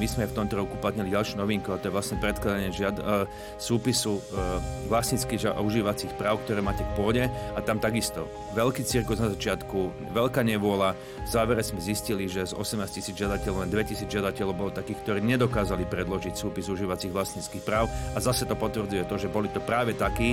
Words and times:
My 0.00 0.08
sme 0.08 0.24
v 0.24 0.32
tomto 0.32 0.56
roku 0.56 0.80
uplatnili 0.80 1.12
ďalšiu 1.12 1.36
novinku, 1.36 1.76
a 1.76 1.76
to 1.76 1.92
je 1.92 1.96
vlastne 2.00 2.16
predkladanie 2.16 2.72
žiad, 2.72 2.96
uh, 3.04 3.28
súpisu 3.60 4.16
uh, 4.16 4.56
vlastníckých 4.88 5.52
a 5.52 5.60
užívacích 5.60 6.16
práv, 6.16 6.40
ktoré 6.48 6.64
máte 6.64 6.88
k 6.88 6.96
pôde 6.96 7.28
a 7.28 7.58
tam 7.60 7.76
takisto 7.76 8.24
veľký 8.56 8.80
cirkus 8.80 9.20
na 9.20 9.28
začiatku, 9.28 10.08
veľká 10.16 10.40
nevôľa. 10.40 10.96
V 10.96 11.28
závere 11.28 11.60
sme 11.60 11.84
zistili, 11.84 12.32
že 12.32 12.48
z 12.48 12.56
18 12.56 12.96
tisíc 12.96 13.12
žiadateľov 13.12 13.68
len 13.68 13.70
2 13.76 13.90
tisíc 13.92 14.08
žiadateľov 14.08 14.56
bolo 14.56 14.70
takých, 14.72 15.04
ktorí 15.04 15.20
nedokázali 15.20 15.84
predložiť 15.84 16.32
súpis 16.32 16.72
užívacích 16.72 17.12
vlastníckých 17.12 17.60
práv 17.60 17.92
a 18.16 18.18
zase 18.24 18.48
to 18.48 18.56
potvrdzuje 18.56 19.04
to, 19.04 19.20
že 19.20 19.28
boli 19.28 19.52
to 19.52 19.60
práve 19.60 19.92
takí, 20.00 20.32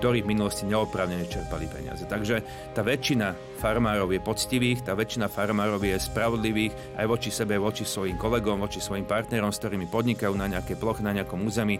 ktorí 0.00 0.24
v 0.24 0.32
minulosti 0.32 0.64
neoprávnene 0.64 1.28
čerpali 1.28 1.68
peniaze. 1.68 2.08
Takže 2.08 2.40
tá 2.72 2.80
väčšina 2.80 3.36
farmárov 3.60 4.08
je 4.16 4.20
poctivých, 4.24 4.88
tá 4.88 4.96
väčšina 4.96 5.28
farmárov 5.28 5.84
je 5.84 6.00
spravodlivých 6.00 6.96
aj 6.96 7.04
voči 7.04 7.28
sebe, 7.28 7.60
voči 7.60 7.84
svojim 7.84 8.16
kolegom, 8.16 8.64
voči 8.64 8.80
svojim 8.80 9.04
partnerom, 9.04 9.52
s 9.52 9.60
ktorými 9.60 9.92
podnikajú 9.92 10.32
na 10.32 10.48
nejaké 10.48 10.80
plochy, 10.80 11.04
na 11.04 11.12
nejakom 11.12 11.44
území 11.44 11.76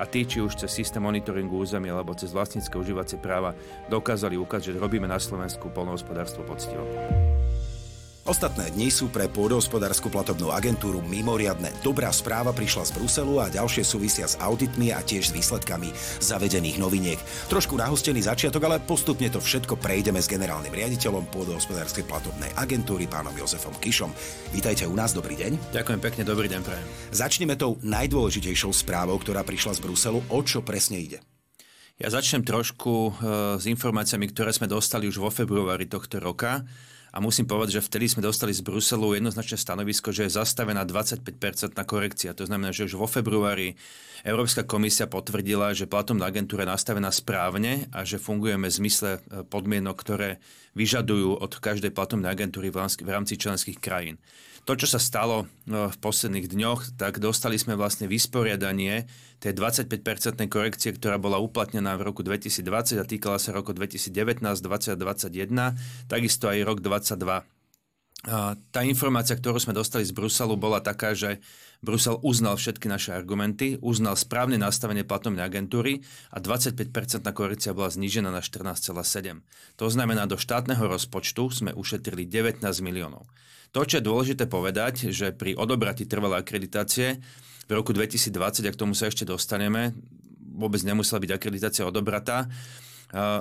a 0.00 0.08
tí, 0.08 0.24
či 0.24 0.40
už 0.40 0.64
cez 0.64 0.72
systém 0.72 1.04
monitoringu 1.04 1.60
územia 1.60 1.92
alebo 1.92 2.16
cez 2.16 2.32
vlastnícke 2.32 2.72
užívacie 2.80 3.20
práva 3.20 3.52
dokázali 3.92 4.40
ukázať, 4.40 4.72
že 4.72 4.80
robíme 4.80 5.04
na 5.04 5.20
Slovensku 5.20 5.68
polnohospodárstvo 5.68 6.48
poctivo. 6.48 6.88
Ostatné 8.28 8.68
dni 8.76 8.92
sú 8.92 9.08
pre 9.08 9.24
pôdohospodárskú 9.24 10.12
platobnú 10.12 10.52
agentúru 10.52 11.00
mimoriadne. 11.00 11.72
Dobrá 11.80 12.12
správa 12.12 12.52
prišla 12.52 12.84
z 12.84 13.00
Bruselu 13.00 13.34
a 13.40 13.48
ďalšie 13.48 13.80
súvisia 13.80 14.28
s 14.28 14.36
auditmi 14.36 14.92
a 14.92 15.00
tiež 15.00 15.32
s 15.32 15.34
výsledkami 15.34 15.88
zavedených 16.20 16.76
noviniek. 16.76 17.16
Trošku 17.48 17.80
nahostený 17.80 18.28
začiatok, 18.28 18.68
ale 18.68 18.84
postupne 18.84 19.32
to 19.32 19.40
všetko 19.40 19.80
prejdeme 19.80 20.20
s 20.20 20.28
generálnym 20.28 20.76
riaditeľom 20.76 21.24
pôdohospodárskej 21.32 22.04
platobnej 22.04 22.52
agentúry 22.60 23.08
pánom 23.08 23.32
Jozefom 23.32 23.72
Kišom. 23.80 24.12
Vítajte 24.52 24.84
u 24.84 24.92
nás, 24.92 25.16
dobrý 25.16 25.32
deň. 25.40 25.72
Ďakujem 25.72 26.00
pekne, 26.04 26.22
dobrý 26.28 26.52
deň 26.52 26.60
prajem. 26.60 26.84
Začneme 27.08 27.56
tou 27.56 27.80
najdôležitejšou 27.80 28.76
správou, 28.76 29.16
ktorá 29.16 29.40
prišla 29.40 29.80
z 29.80 29.88
Bruselu. 29.88 30.20
O 30.28 30.44
čo 30.44 30.60
presne 30.60 31.00
ide? 31.00 31.24
Ja 31.96 32.12
začnem 32.12 32.44
trošku 32.44 32.92
e, 32.92 33.10
s 33.56 33.64
informáciami, 33.64 34.28
ktoré 34.36 34.52
sme 34.52 34.68
dostali 34.68 35.08
už 35.08 35.16
vo 35.16 35.32
februári 35.32 35.88
tohto 35.88 36.20
roka. 36.20 36.68
A 37.12 37.24
musím 37.24 37.48
povedať, 37.48 37.80
že 37.80 37.86
vtedy 37.88 38.06
sme 38.08 38.20
dostali 38.20 38.52
z 38.52 38.60
Bruselu 38.60 39.16
jednoznačné 39.16 39.56
stanovisko, 39.56 40.12
že 40.12 40.28
je 40.28 40.36
zastavená 40.36 40.84
25-percentná 40.84 41.82
korekcia. 41.88 42.36
To 42.36 42.44
znamená, 42.44 42.70
že 42.70 42.84
už 42.84 43.00
vo 43.00 43.08
februári 43.08 43.80
Európska 44.26 44.68
komisia 44.68 45.08
potvrdila, 45.08 45.72
že 45.72 45.88
platobná 45.88 46.28
agentúra 46.28 46.68
je 46.68 46.74
nastavená 46.74 47.08
správne 47.08 47.88
a 47.96 48.04
že 48.04 48.20
fungujeme 48.20 48.68
v 48.68 48.76
zmysle 48.84 49.10
e, 49.16 49.18
podmienok, 49.46 49.96
ktoré 49.96 50.30
vyžadujú 50.76 51.40
od 51.40 51.52
každej 51.56 51.96
platobnej 51.96 52.28
agentúry 52.28 52.68
v 52.74 53.08
rámci 53.08 53.40
členských 53.40 53.80
krajín. 53.80 54.20
To, 54.68 54.76
čo 54.76 54.84
sa 54.84 55.00
stalo 55.00 55.48
e, 55.64 55.86
v 55.88 55.96
posledných 55.96 56.44
dňoch, 56.44 57.00
tak 57.00 57.24
dostali 57.24 57.56
sme 57.56 57.72
vlastne 57.72 58.04
vysporiadanie 58.04 59.08
tej 59.38 59.54
25-percentnej 59.54 60.50
korekcie, 60.50 60.90
ktorá 60.94 61.14
bola 61.18 61.38
uplatnená 61.38 61.94
v 61.94 62.10
roku 62.10 62.26
2020 62.26 62.98
a 62.98 63.04
týkala 63.06 63.38
sa 63.38 63.54
roku 63.54 63.70
2019, 63.70 64.42
2021, 64.42 66.10
takisto 66.10 66.50
aj 66.50 66.58
rok 66.66 66.78
2022. 66.82 67.46
Tá 68.74 68.80
informácia, 68.82 69.38
ktorú 69.38 69.62
sme 69.62 69.78
dostali 69.78 70.02
z 70.02 70.10
Bruselu, 70.10 70.58
bola 70.58 70.82
taká, 70.82 71.14
že 71.14 71.38
Brusel 71.78 72.18
uznal 72.26 72.58
všetky 72.58 72.90
naše 72.90 73.14
argumenty, 73.14 73.78
uznal 73.78 74.18
správne 74.18 74.58
nastavenie 74.58 75.06
platobnej 75.06 75.46
agentúry 75.46 76.02
a 76.34 76.42
25-percentná 76.42 77.30
korekcia 77.30 77.70
bola 77.70 77.86
znížená 77.86 78.34
na 78.34 78.42
14,7. 78.42 79.46
To 79.78 79.86
znamená, 79.86 80.26
do 80.26 80.34
štátneho 80.34 80.82
rozpočtu 80.90 81.46
sme 81.54 81.70
ušetrili 81.70 82.26
19 82.26 82.66
miliónov. 82.82 83.30
To, 83.70 83.86
čo 83.86 84.02
je 84.02 84.08
dôležité 84.10 84.50
povedať, 84.50 85.14
že 85.14 85.30
pri 85.30 85.54
odobratí 85.54 86.02
trvalej 86.02 86.42
akreditácie 86.42 87.22
v 87.68 87.70
roku 87.70 87.94
2020, 87.94 88.66
a 88.66 88.70
k 88.74 88.80
tomu 88.80 88.98
sa 88.98 89.06
ešte 89.06 89.22
dostaneme, 89.22 89.94
vôbec 90.58 90.82
nemusela 90.82 91.22
byť 91.22 91.30
akreditácia 91.30 91.86
odobratá, 91.86 92.50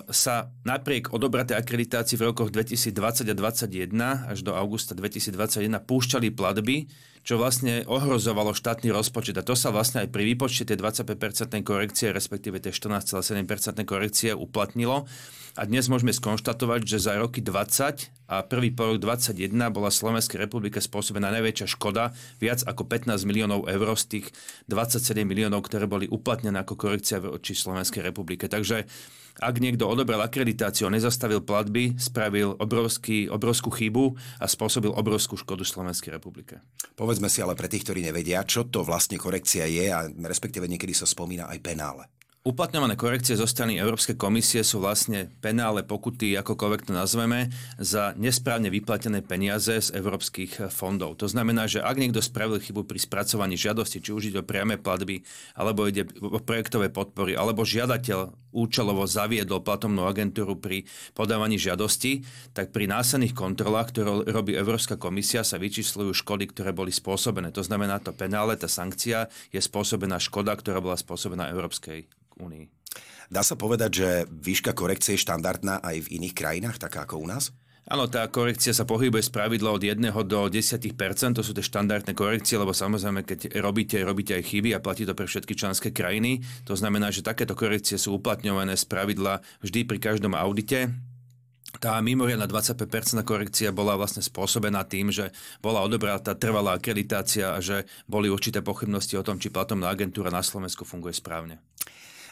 sa 0.07 0.35
napriek 0.63 1.11
odobratej 1.11 1.59
akreditácii 1.59 2.15
v 2.15 2.31
rokoch 2.31 2.55
2020 2.55 3.27
a 3.27 3.35
2021 3.35 4.31
až 4.31 4.39
do 4.39 4.55
augusta 4.55 4.95
2021 4.95 5.67
púšťali 5.83 6.31
platby, 6.31 6.87
čo 7.27 7.35
vlastne 7.35 7.83
ohrozovalo 7.83 8.55
štátny 8.55 8.87
rozpočet. 8.95 9.35
A 9.35 9.43
to 9.43 9.51
sa 9.59 9.67
vlastne 9.75 10.07
aj 10.07 10.15
pri 10.15 10.23
výpočte 10.23 10.63
tej 10.63 10.79
25% 10.79 11.59
korekcie, 11.67 12.15
respektíve 12.15 12.63
tej 12.63 12.71
14,7% 12.79 13.83
korekcie 13.83 14.31
uplatnilo. 14.31 15.03
A 15.59 15.65
dnes 15.67 15.91
môžeme 15.91 16.15
skonštatovať, 16.15 16.87
že 16.87 17.03
za 17.03 17.19
roky 17.19 17.43
20 17.43 18.31
a 18.31 18.45
prvý 18.47 18.71
porok 18.71 19.03
21 19.03 19.51
bola 19.73 19.91
Slovenskej 19.91 20.47
republike 20.47 20.79
spôsobená 20.79 21.27
najväčšia 21.33 21.67
škoda, 21.67 22.15
viac 22.39 22.63
ako 22.63 22.87
15 22.87 23.27
miliónov 23.27 23.67
eur 23.67 23.91
z 23.99 24.05
tých 24.07 24.25
27 24.71 25.27
miliónov, 25.27 25.67
ktoré 25.67 25.89
boli 25.89 26.07
uplatnené 26.07 26.63
ako 26.63 26.79
korekcia 26.79 27.19
voči 27.19 27.57
Slovenskej 27.57 28.07
republike. 28.07 28.47
Takže 28.47 28.87
ak 29.37 29.61
niekto 29.61 29.85
odobral 29.85 30.21
akreditáciu 30.25 30.89
a 30.89 30.93
nezastavil 30.93 31.45
platby, 31.45 31.97
spravil 32.01 32.57
obrovský, 32.57 33.29
obrovskú 33.29 33.69
chybu 33.69 34.17
a 34.41 34.45
spôsobil 34.49 34.89
obrovskú 34.89 35.37
škodu 35.37 35.61
Slovenskej 35.61 36.17
republike. 36.17 36.59
Povedzme 36.97 37.29
si 37.29 37.45
ale 37.45 37.53
pre 37.53 37.69
tých, 37.69 37.85
ktorí 37.85 38.01
nevedia, 38.01 38.41
čo 38.43 38.65
to 38.65 38.81
vlastne 38.81 39.21
korekcia 39.21 39.69
je 39.69 39.85
a 39.93 40.09
respektíve 40.09 40.65
niekedy 40.65 40.97
sa 40.97 41.05
spomína 41.05 41.45
aj 41.53 41.59
penále. 41.61 42.09
Uplatňované 42.47 42.95
korekcie 42.95 43.35
zo 43.35 43.43
strany 43.43 43.75
Európskej 43.75 44.15
komisie 44.15 44.63
sú 44.63 44.79
vlastne 44.79 45.27
penále 45.43 45.83
pokuty, 45.83 46.31
akokoľvek 46.39 46.87
to 46.87 46.95
nazveme, 46.95 47.51
za 47.75 48.15
nesprávne 48.15 48.71
vyplatené 48.71 49.19
peniaze 49.19 49.75
z 49.75 49.91
európskych 49.91 50.71
fondov. 50.71 51.19
To 51.19 51.27
znamená, 51.27 51.67
že 51.67 51.83
ak 51.83 51.99
niekto 51.99 52.23
spravil 52.23 52.63
chybu 52.63 52.87
pri 52.87 53.03
spracovaní 53.03 53.59
žiadosti, 53.59 53.99
či 53.99 54.15
už 54.15 54.31
ide 54.31 54.39
o 54.39 54.47
priame 54.47 54.79
platby, 54.79 55.27
alebo 55.59 55.91
ide 55.91 56.07
o 56.23 56.39
projektové 56.39 56.87
podpory, 56.87 57.35
alebo 57.35 57.67
žiadateľ 57.67 58.31
účelovo 58.55 59.03
zaviedol 59.03 59.59
platomnú 59.59 60.07
agentúru 60.07 60.55
pri 60.55 60.87
podávaní 61.19 61.59
žiadosti, 61.59 62.23
tak 62.55 62.71
pri 62.71 62.87
následných 62.87 63.35
kontrolách, 63.35 63.91
ktoré 63.91 64.23
robí 64.31 64.55
Európska 64.55 64.95
komisia, 64.95 65.43
sa 65.43 65.59
vyčíslujú 65.59 66.15
škody, 66.15 66.47
ktoré 66.55 66.71
boli 66.71 66.95
spôsobené. 66.95 67.51
To 67.51 67.59
znamená, 67.59 67.99
to 67.99 68.15
penále, 68.15 68.55
tá 68.55 68.71
sankcia 68.71 69.27
je 69.51 69.59
spôsobená 69.59 70.15
škoda, 70.15 70.55
ktorá 70.55 70.79
bola 70.79 70.95
spôsobená 70.95 71.51
Európskej 71.51 72.07
únii. 72.39 72.65
Dá 73.27 73.43
sa 73.43 73.59
povedať, 73.59 73.91
že 73.91 74.09
výška 74.31 74.71
korekcie 74.71 75.19
je 75.19 75.25
štandardná 75.27 75.83
aj 75.83 76.07
v 76.07 76.11
iných 76.21 76.35
krajinách, 76.35 76.79
taká 76.79 77.03
ako 77.03 77.19
u 77.23 77.27
nás? 77.27 77.51
Áno, 77.87 78.03
tá 78.11 78.27
korekcia 78.27 78.75
sa 78.75 78.83
pohybuje 78.83 79.23
z 79.23 79.31
pravidla 79.31 79.71
od 79.71 79.79
1 79.79 80.11
do 80.27 80.39
10% 80.51 80.91
to 81.31 81.39
sú 81.39 81.55
tie 81.55 81.63
štandardné 81.63 82.11
korekcie, 82.11 82.59
lebo 82.59 82.75
samozrejme, 82.75 83.23
keď 83.23 83.55
robíte, 83.63 83.95
robíte 84.03 84.35
aj 84.35 84.43
chyby 84.43 84.75
a 84.75 84.83
platí 84.83 85.07
to 85.07 85.15
pre 85.15 85.23
všetky 85.23 85.55
členské 85.55 85.95
krajiny. 85.95 86.43
To 86.67 86.75
znamená, 86.75 87.15
že 87.15 87.23
takéto 87.23 87.55
korekcie 87.55 87.95
sú 87.95 88.19
uplatňované 88.19 88.75
z 88.75 88.83
pravidla 88.91 89.39
vždy 89.63 89.87
pri 89.87 90.03
každom 90.03 90.35
audite. 90.35 90.91
Tá 91.79 91.95
mimoriadná 92.03 92.43
25% 92.43 93.23
korekcia 93.23 93.71
bola 93.71 93.95
vlastne 93.95 94.19
spôsobená 94.19 94.83
tým, 94.83 95.07
že 95.07 95.31
bola 95.63 95.79
odobratá 95.79 96.35
trvalá 96.35 96.75
akreditácia 96.75 97.55
a 97.55 97.63
že 97.63 97.87
boli 98.03 98.27
určité 98.27 98.59
pochybnosti 98.59 99.15
o 99.15 99.23
tom, 99.23 99.39
či 99.39 99.47
platobná 99.47 99.87
agentúra 99.87 100.27
na 100.27 100.43
Slovensku 100.43 100.83
funguje 100.83 101.15
správne. 101.15 101.63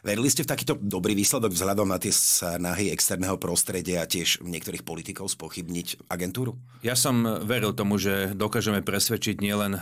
Verili 0.05 0.29
ste 0.29 0.45
v 0.45 0.53
takýto 0.53 0.77
dobrý 0.77 1.17
výsledok 1.17 1.49
vzhľadom 1.49 1.89
na 1.89 1.97
tie 1.97 2.13
snahy 2.13 2.93
externého 2.93 3.41
prostredia 3.41 4.05
a 4.05 4.09
tiež 4.09 4.45
niektorých 4.45 4.85
politikov 4.85 5.33
spochybniť 5.33 6.05
agentúru? 6.13 6.61
Ja 6.85 6.93
som 6.93 7.25
veril 7.41 7.73
tomu, 7.73 7.97
že 7.97 8.38
dokážeme 8.38 8.85
presvedčiť 8.85 9.41
nielen 9.41 9.81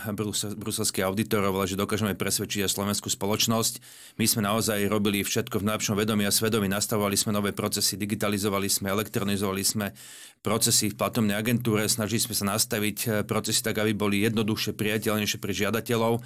bruselských 0.56 1.04
auditorov, 1.04 1.60
ale 1.60 1.68
že 1.68 1.76
dokážeme 1.76 2.16
presvedčiť 2.16 2.64
aj 2.64 2.72
slovenskú 2.72 3.12
spoločnosť. 3.12 3.84
My 4.16 4.24
sme 4.24 4.48
naozaj 4.48 4.88
robili 4.88 5.20
všetko 5.20 5.60
v 5.60 5.68
najlepšom 5.68 5.92
vedomí 5.92 6.24
a 6.24 6.32
svedomí. 6.32 6.72
Nastavovali 6.72 7.20
sme 7.20 7.36
nové 7.36 7.52
procesy, 7.52 8.00
digitalizovali 8.00 8.72
sme, 8.72 8.96
elektronizovali 8.96 9.60
sme 9.60 9.92
procesy 10.40 10.88
v 10.88 11.04
platobnej 11.04 11.36
agentúre, 11.36 11.84
snažili 11.84 12.24
sme 12.24 12.32
sa 12.32 12.48
nastaviť 12.48 13.28
procesy 13.28 13.60
tak, 13.60 13.76
aby 13.76 13.92
boli 13.92 14.24
jednoduchšie, 14.24 14.72
priateľnejšie 14.72 15.36
pre 15.36 15.52
žiadateľov. 15.52 16.24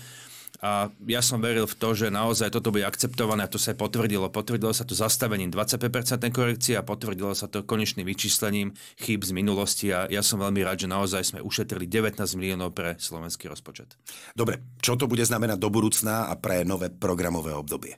A 0.58 0.90
ja 1.06 1.22
som 1.22 1.38
veril 1.38 1.70
v 1.70 1.78
to, 1.78 1.94
že 1.94 2.10
naozaj 2.10 2.50
toto 2.50 2.74
bude 2.74 2.82
akceptované 2.82 3.46
a 3.46 3.50
to 3.50 3.62
sa 3.62 3.70
aj 3.70 3.78
potvrdilo. 3.78 4.26
Potvrdilo 4.26 4.74
sa 4.74 4.82
to 4.82 4.98
zastavením 4.98 5.54
25% 5.54 6.34
korekcie 6.34 6.74
a 6.74 6.82
potvrdilo 6.82 7.30
sa 7.30 7.46
to 7.46 7.62
konečným 7.62 8.02
vyčíslením 8.02 8.74
chýb 8.98 9.22
z 9.22 9.30
minulosti 9.30 9.94
a 9.94 10.10
ja 10.10 10.18
som 10.18 10.42
veľmi 10.42 10.66
rád, 10.66 10.82
že 10.82 10.90
naozaj 10.90 11.22
sme 11.22 11.40
ušetrili 11.46 11.86
19 11.86 12.18
miliónov 12.34 12.74
pre 12.74 12.98
slovenský 12.98 13.46
rozpočet. 13.46 13.94
Dobre, 14.34 14.58
čo 14.82 14.98
to 14.98 15.06
bude 15.06 15.22
znamenať 15.22 15.62
do 15.62 15.70
budúcna 15.70 16.26
a 16.26 16.34
pre 16.34 16.66
nové 16.66 16.90
programové 16.90 17.54
obdobie? 17.54 17.94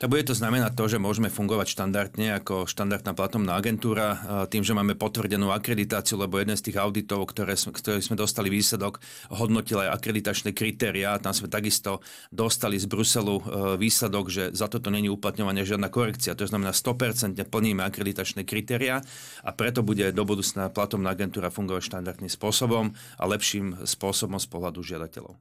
Tak 0.00 0.08
bude 0.08 0.24
to 0.24 0.32
znamenať 0.32 0.80
to, 0.80 0.96
že 0.96 0.96
môžeme 0.96 1.28
fungovať 1.28 1.76
štandardne 1.76 2.40
ako 2.40 2.64
štandardná 2.64 3.12
platobná 3.12 3.52
agentúra, 3.60 4.16
tým, 4.48 4.64
že 4.64 4.72
máme 4.72 4.96
potvrdenú 4.96 5.52
akreditáciu, 5.52 6.16
lebo 6.16 6.40
jeden 6.40 6.56
z 6.56 6.72
tých 6.72 6.80
auditov, 6.80 7.28
ktoré 7.28 7.52
sme, 7.52 7.76
ktoré 7.76 8.00
sme 8.00 8.16
dostali 8.16 8.48
výsledok, 8.48 8.96
hodnotil 9.28 9.76
aj 9.84 10.00
akreditačné 10.00 10.56
kritériá. 10.56 11.20
Tam 11.20 11.36
sme 11.36 11.52
takisto 11.52 12.00
dostali 12.32 12.80
z 12.80 12.88
Bruselu 12.88 13.36
e, 13.36 13.42
výsledok, 13.76 14.32
že 14.32 14.48
za 14.56 14.72
toto 14.72 14.88
není 14.88 15.12
uplatňovaná 15.12 15.68
žiadna 15.68 15.92
korekcia. 15.92 16.32
To 16.32 16.48
znamená, 16.48 16.72
100% 16.72 17.36
plníme 17.36 17.84
akreditačné 17.84 18.48
kritériá 18.48 19.04
a 19.44 19.50
preto 19.52 19.84
bude 19.84 20.16
do 20.16 20.24
budúcna 20.24 20.72
platobná 20.72 21.12
agentúra 21.12 21.52
fungovať 21.52 21.92
štandardným 21.92 22.32
spôsobom 22.32 22.96
a 23.20 23.24
lepším 23.28 23.84
spôsobom 23.84 24.40
z 24.40 24.48
pohľadu 24.48 24.80
žiadateľov. 24.80 25.36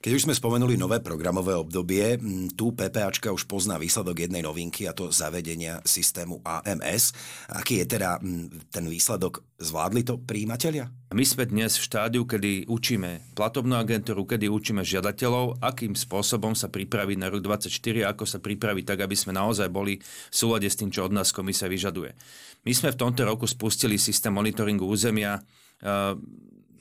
Keď 0.00 0.12
už 0.14 0.24
sme 0.26 0.34
spomenuli 0.34 0.74
nové 0.74 0.98
programové 0.98 1.54
obdobie, 1.54 2.18
tu 2.58 2.74
PPAčka 2.74 3.30
už 3.30 3.46
pozná 3.46 3.78
výsledok 3.78 4.26
jednej 4.26 4.42
novinky 4.42 4.88
a 4.88 4.96
to 4.96 5.12
zavedenia 5.12 5.78
systému 5.84 6.42
AMS. 6.42 7.14
Aký 7.52 7.82
je 7.82 7.86
teda 7.86 8.18
ten 8.72 8.84
výsledok? 8.88 9.44
Zvládli 9.54 10.02
to 10.02 10.18
príjimatelia? 10.18 10.90
My 11.14 11.22
sme 11.22 11.46
dnes 11.46 11.78
v 11.78 11.86
štádiu, 11.86 12.26
kedy 12.26 12.66
učíme 12.66 13.38
platobnú 13.38 13.78
agentúru, 13.78 14.26
kedy 14.26 14.50
učíme 14.50 14.82
žiadateľov, 14.82 15.62
akým 15.62 15.94
spôsobom 15.94 16.58
sa 16.58 16.66
pripraviť 16.66 17.16
na 17.20 17.30
rok 17.30 17.38
2024 17.46 18.10
ako 18.10 18.24
sa 18.26 18.38
pripraviť 18.42 18.84
tak, 18.84 18.98
aby 19.06 19.14
sme 19.14 19.30
naozaj 19.30 19.70
boli 19.70 20.02
v 20.02 20.34
súlade 20.34 20.66
s 20.66 20.74
tým, 20.74 20.90
čo 20.90 21.06
od 21.06 21.14
nás 21.14 21.30
komisia 21.30 21.70
vyžaduje. 21.70 22.12
My 22.66 22.72
sme 22.74 22.90
v 22.90 23.00
tomto 23.00 23.22
roku 23.22 23.46
spustili 23.46 23.94
systém 24.00 24.34
monitoringu 24.34 24.84
územia 24.84 25.38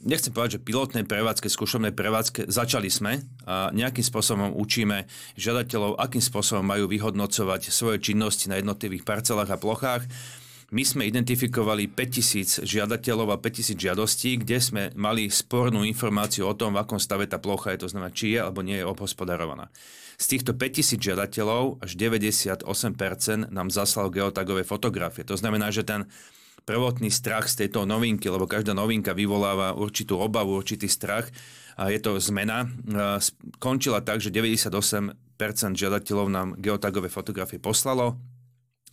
nechcem 0.03 0.35
povedať, 0.35 0.59
že 0.59 0.65
pilotnej 0.67 1.07
prevádzke, 1.07 1.47
skúšobnej 1.47 1.95
prevádzke 1.95 2.51
začali 2.51 2.91
sme 2.91 3.23
a 3.47 3.71
nejakým 3.71 4.03
spôsobom 4.03 4.53
učíme 4.55 5.07
žiadateľov, 5.39 5.97
akým 5.97 6.21
spôsobom 6.21 6.63
majú 6.63 6.85
vyhodnocovať 6.91 7.71
svoje 7.71 8.03
činnosti 8.03 8.51
na 8.51 8.59
jednotlivých 8.59 9.07
parcelách 9.07 9.49
a 9.49 9.57
plochách. 9.57 10.03
My 10.73 10.81
sme 10.81 11.05
identifikovali 11.05 11.85
5000 11.85 12.65
žiadateľov 12.65 13.29
a 13.29 13.37
5000 13.37 13.77
žiadostí, 13.77 14.41
kde 14.41 14.57
sme 14.57 14.83
mali 14.97 15.29
spornú 15.29 15.85
informáciu 15.85 16.49
o 16.49 16.57
tom, 16.57 16.73
v 16.73 16.81
akom 16.81 16.97
stave 16.97 17.29
tá 17.29 17.37
plocha 17.37 17.77
je, 17.77 17.85
to 17.85 17.91
znamená, 17.93 18.09
či 18.09 18.33
je 18.33 18.39
alebo 18.41 18.65
nie 18.65 18.81
je 18.81 18.89
obhospodarovaná. 18.89 19.69
Z 20.17 20.33
týchto 20.33 20.57
5000 20.57 20.97
žiadateľov 20.97 21.77
až 21.77 21.91
98% 21.93 22.65
nám 23.53 23.67
zaslal 23.69 24.09
geotagové 24.09 24.65
fotografie. 24.65 25.21
To 25.29 25.37
znamená, 25.37 25.69
že 25.69 25.85
ten 25.85 26.09
prvotný 26.63 27.11
strach 27.11 27.51
z 27.51 27.65
tejto 27.65 27.83
novinky, 27.83 28.31
lebo 28.31 28.47
každá 28.47 28.71
novinka 28.71 29.11
vyvoláva 29.11 29.75
určitú 29.75 30.19
obavu, 30.19 30.55
určitý 30.55 30.87
strach. 30.87 31.27
A 31.75 31.89
je 31.89 31.99
to 31.99 32.21
zmena. 32.21 32.69
Končila 33.57 33.99
tak, 34.05 34.21
že 34.21 34.29
98% 34.29 35.17
žiadateľov 35.73 36.27
nám 36.29 36.47
geotagové 36.61 37.09
fotografie 37.09 37.57
poslalo. 37.57 38.15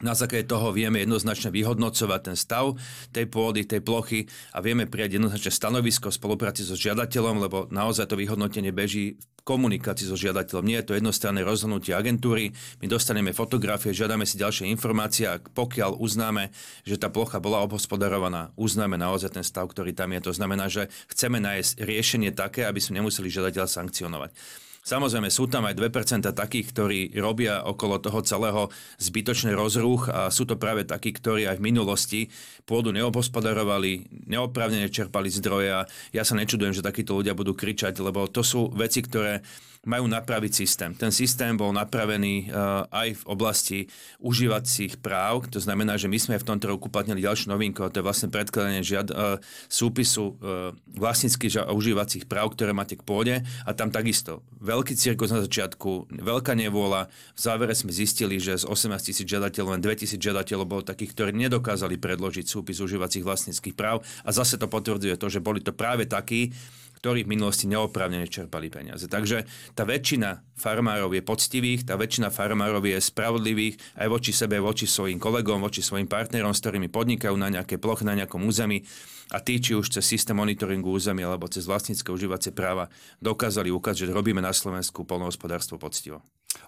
Na 0.00 0.16
základe 0.16 0.48
toho 0.48 0.72
vieme 0.72 1.04
jednoznačne 1.04 1.52
vyhodnocovať 1.52 2.20
ten 2.24 2.36
stav 2.36 2.72
tej 3.12 3.28
pôdy, 3.28 3.68
tej 3.68 3.84
plochy 3.84 4.24
a 4.56 4.64
vieme 4.64 4.88
prijať 4.88 5.20
jednoznačne 5.20 5.52
stanovisko 5.52 6.08
v 6.08 6.16
spolupráci 6.16 6.64
so 6.64 6.72
žiadateľom, 6.72 7.36
lebo 7.36 7.68
naozaj 7.68 8.08
to 8.08 8.16
vyhodnotenie 8.16 8.72
beží 8.72 9.20
komunikácii 9.42 10.08
so 10.08 10.16
žiadateľom. 10.16 10.64
Nie 10.66 10.82
je 10.82 10.92
to 10.92 10.96
jednostranné 10.96 11.44
rozhodnutie 11.44 11.92
agentúry. 11.92 12.52
My 12.80 12.86
dostaneme 12.86 13.36
fotografie, 13.36 13.96
žiadame 13.96 14.24
si 14.24 14.40
ďalšie 14.40 14.68
informácie 14.70 15.26
a 15.28 15.40
pokiaľ 15.40 15.98
uznáme, 16.00 16.54
že 16.86 16.96
tá 17.00 17.12
plocha 17.12 17.42
bola 17.42 17.64
obhospodarovaná, 17.66 18.54
uznáme 18.54 19.00
naozaj 19.00 19.36
ten 19.36 19.44
stav, 19.44 19.68
ktorý 19.68 19.92
tam 19.92 20.12
je. 20.16 20.20
To 20.30 20.32
znamená, 20.32 20.70
že 20.70 20.88
chceme 21.10 21.42
nájsť 21.42 21.82
riešenie 21.82 22.30
také, 22.32 22.64
aby 22.64 22.78
sme 22.78 23.02
nemuseli 23.02 23.28
žiadateľa 23.28 23.68
sankcionovať. 23.68 24.32
Samozrejme, 24.80 25.28
sú 25.28 25.44
tam 25.44 25.68
aj 25.68 25.76
2% 25.76 26.24
takých, 26.32 26.66
ktorí 26.72 27.00
robia 27.20 27.60
okolo 27.68 28.00
toho 28.00 28.24
celého 28.24 28.72
zbytočný 28.96 29.52
rozruch 29.52 30.08
a 30.08 30.32
sú 30.32 30.48
to 30.48 30.56
práve 30.56 30.88
takí, 30.88 31.12
ktorí 31.12 31.44
aj 31.44 31.60
v 31.60 31.66
minulosti 31.68 32.20
pôdu 32.64 32.88
neobhospodarovali, 32.88 34.08
neoprávnene 34.32 34.88
čerpali 34.88 35.28
zdroje 35.28 35.68
a 35.68 35.80
ja 36.16 36.22
sa 36.24 36.32
nečudujem, 36.32 36.72
že 36.72 36.86
takíto 36.86 37.12
ľudia 37.12 37.36
budú 37.36 37.52
kričať, 37.52 38.00
lebo 38.00 38.24
to 38.24 38.40
sú 38.40 38.72
veci, 38.72 39.04
ktoré 39.04 39.44
majú 39.80 40.04
napraviť 40.04 40.52
systém. 40.52 40.92
Ten 40.92 41.08
systém 41.08 41.56
bol 41.56 41.72
napravený 41.72 42.52
uh, 42.52 42.84
aj 42.92 43.24
v 43.24 43.26
oblasti 43.32 43.78
užívacích 44.20 45.00
práv, 45.00 45.48
to 45.48 45.56
znamená, 45.56 45.96
že 45.96 46.04
my 46.04 46.20
sme 46.20 46.36
v 46.36 46.44
tomto 46.44 46.68
roku 46.68 46.92
uplatnili 46.92 47.24
ďalšiu 47.24 47.48
novinku, 47.48 47.80
a 47.80 47.88
to 47.88 48.04
je 48.04 48.06
vlastne 48.06 48.28
predkladanie 48.28 48.84
žiad, 48.84 49.08
uh, 49.08 49.40
súpisu 49.72 50.36
uh, 50.36 50.76
vlastníckých 50.84 51.64
užívacích 51.72 52.28
práv, 52.28 52.52
ktoré 52.52 52.76
máte 52.76 53.00
k 53.00 53.06
pôde 53.06 53.40
a 53.64 53.70
tam 53.72 53.88
takisto 53.88 54.44
veľký 54.70 54.94
cirkus 54.94 55.34
na 55.34 55.42
začiatku, 55.42 56.14
veľká 56.22 56.54
nevôľa. 56.54 57.10
V 57.34 57.40
závere 57.42 57.74
sme 57.74 57.90
zistili, 57.90 58.38
že 58.38 58.62
z 58.62 58.64
18 58.70 59.10
tisíc 59.10 59.26
žiadateľov 59.26 59.74
len 59.74 59.82
2 59.82 60.00
tisíc 60.06 60.22
žiadateľov 60.22 60.66
bolo 60.70 60.82
takých, 60.86 61.10
ktorí 61.18 61.34
nedokázali 61.34 61.98
predložiť 61.98 62.46
súpis 62.46 62.78
užívacích 62.78 63.26
vlastníckých 63.26 63.74
práv 63.74 64.06
a 64.22 64.30
zase 64.30 64.54
to 64.54 64.70
potvrdzuje 64.70 65.18
to, 65.18 65.26
že 65.26 65.42
boli 65.42 65.58
to 65.58 65.74
práve 65.74 66.06
takí, 66.06 66.54
ktorí 67.00 67.24
v 67.24 67.32
minulosti 67.36 67.64
neoprávnene 67.66 68.28
čerpali 68.28 68.68
peniaze. 68.68 69.08
Takže 69.08 69.48
tá 69.72 69.88
väčšina 69.88 70.44
farmárov 70.54 71.16
je 71.16 71.22
poctivých, 71.24 71.88
tá 71.88 71.96
väčšina 71.96 72.28
farmárov 72.28 72.84
je 72.84 73.00
spravodlivých 73.00 73.80
aj 73.96 74.08
voči 74.12 74.32
sebe, 74.36 74.60
voči 74.60 74.84
svojim 74.84 75.16
kolegom, 75.16 75.64
voči 75.64 75.80
svojim 75.80 76.06
partnerom, 76.06 76.52
s 76.52 76.60
ktorými 76.60 76.92
podnikajú 76.92 77.34
na 77.40 77.48
nejaké 77.48 77.80
ploche, 77.80 78.04
na 78.04 78.12
nejakom 78.12 78.44
území 78.44 78.84
a 79.32 79.40
tí, 79.40 79.62
či 79.62 79.72
už 79.78 79.88
cez 79.88 80.04
systém 80.04 80.36
monitoringu 80.36 80.92
územia 80.92 81.30
alebo 81.30 81.48
cez 81.48 81.64
vlastnícke 81.64 82.12
užívacie 82.12 82.52
práva 82.52 82.92
dokázali 83.24 83.72
ukázať, 83.72 84.10
že 84.10 84.14
robíme 84.14 84.44
na 84.44 84.52
Slovensku 84.52 85.08
polnohospodárstvo 85.08 85.80
poctivo. 85.80 86.20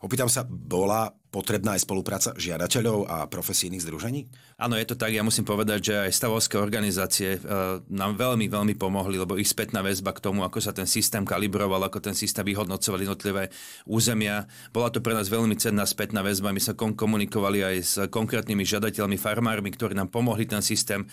Opýtam 0.02 0.31
sa, 0.31 0.43
bola 0.46 1.14
potrebná 1.32 1.75
aj 1.75 1.88
spolupráca 1.88 2.37
žiadateľov 2.37 3.08
a 3.08 3.25
profesijných 3.25 3.81
združení? 3.81 4.29
Áno, 4.61 4.76
je 4.76 4.84
to 4.84 5.00
tak. 5.00 5.17
Ja 5.17 5.25
musím 5.25 5.49
povedať, 5.49 5.81
že 5.81 5.94
aj 6.05 6.12
stavovské 6.12 6.61
organizácie 6.61 7.40
e, 7.40 7.40
nám 7.88 8.20
veľmi, 8.20 8.52
veľmi 8.52 8.76
pomohli, 8.76 9.17
lebo 9.17 9.40
ich 9.40 9.49
spätná 9.49 9.81
väzba 9.81 10.12
k 10.12 10.20
tomu, 10.20 10.44
ako 10.44 10.61
sa 10.61 10.76
ten 10.76 10.84
systém 10.84 11.25
kalibroval, 11.25 11.88
ako 11.88 12.05
ten 12.05 12.12
systém 12.12 12.44
vyhodnocoval 12.44 13.00
jednotlivé 13.00 13.49
územia. 13.88 14.44
Bola 14.76 14.93
to 14.93 15.00
pre 15.00 15.17
nás 15.17 15.32
veľmi 15.32 15.56
cenná 15.56 15.88
spätná 15.88 16.20
väzba. 16.20 16.52
My 16.52 16.61
sa 16.61 16.76
komunikovali 16.76 17.64
aj 17.64 17.76
s 17.81 17.94
konkrétnymi 18.12 18.69
žiadateľmi, 18.69 19.17
farmármi, 19.17 19.73
ktorí 19.73 19.96
nám 19.96 20.12
pomohli 20.12 20.44
ten 20.44 20.61
systém 20.61 21.00
e, 21.00 21.08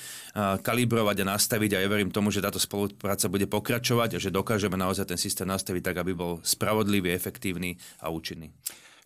kalibrovať 0.60 1.24
a 1.24 1.30
nastaviť 1.31 1.80
a 1.80 1.81
ja 1.81 1.88
verím 1.88 2.12
tomu, 2.12 2.27
že 2.27 2.44
táto 2.44 2.60
spolupráca 2.60 3.31
bude 3.31 3.48
pokračovať 3.48 4.19
a 4.19 4.22
že 4.22 4.36
dokážeme 4.36 4.75
naozaj 4.75 5.15
ten 5.15 5.18
systém 5.18 5.48
nastaviť 5.48 5.95
tak, 5.95 6.04
aby 6.04 6.12
bol 6.12 6.44
spravodlivý, 6.44 7.15
efektívny 7.15 7.80
a 8.04 8.12
účinný. 8.12 8.51